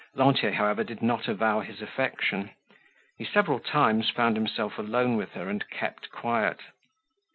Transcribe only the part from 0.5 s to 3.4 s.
however, did not avow his affection. He